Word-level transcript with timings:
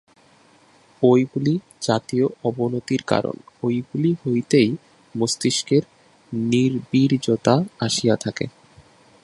ঐগুলি 1.01 1.53
জাতীয় 1.81 2.25
অবনতির 2.43 3.01
কারণ, 3.03 3.35
ঐগুলি 3.63 4.11
হইতেই 4.21 4.69
মস্তিষ্কের 5.15 5.83
নির্বীর্যতা 6.31 7.55
আসিয়া 7.79 8.15
থাকে। 8.15 8.45